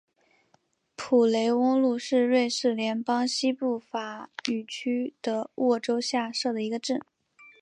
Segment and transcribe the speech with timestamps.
[0.95, 6.99] 普雷翁路是瑞士联邦西部法语区的沃州下设的一个镇。